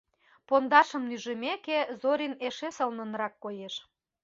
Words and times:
Пондашым 0.47 1.03
нӱжмеке, 1.09 1.79
Зорин 2.01 2.33
эше 2.47 2.69
сылнынрак 2.77 3.33
коеш. 3.43 3.75